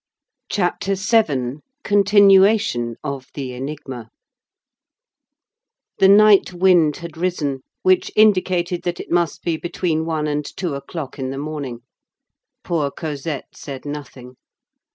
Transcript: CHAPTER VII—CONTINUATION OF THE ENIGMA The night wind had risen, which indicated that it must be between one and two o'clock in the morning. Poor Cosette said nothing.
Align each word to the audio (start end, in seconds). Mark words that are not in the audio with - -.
CHAPTER 0.49 0.95
VII—CONTINUATION 0.95 2.95
OF 3.03 3.27
THE 3.35 3.51
ENIGMA 3.53 4.09
The 5.99 6.07
night 6.07 6.51
wind 6.53 6.97
had 6.97 7.17
risen, 7.17 7.61
which 7.83 8.11
indicated 8.15 8.81
that 8.81 8.99
it 8.99 9.11
must 9.11 9.43
be 9.43 9.57
between 9.57 10.05
one 10.05 10.25
and 10.25 10.43
two 10.43 10.73
o'clock 10.73 11.19
in 11.19 11.29
the 11.29 11.37
morning. 11.37 11.81
Poor 12.63 12.89
Cosette 12.89 13.55
said 13.55 13.85
nothing. 13.85 14.37